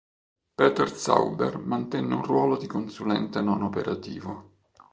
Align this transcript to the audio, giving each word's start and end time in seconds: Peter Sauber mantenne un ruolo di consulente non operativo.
Peter 0.55 0.89
Sauber 0.91 1.59
mantenne 1.59 2.15
un 2.15 2.23
ruolo 2.23 2.57
di 2.57 2.65
consulente 2.65 3.39
non 3.39 3.61
operativo. 3.61 4.53